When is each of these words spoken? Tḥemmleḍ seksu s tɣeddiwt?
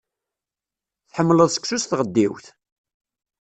Tḥemmleḍ 1.09 1.49
seksu 1.51 1.77
s 1.81 1.83
tɣeddiwt? 1.85 2.45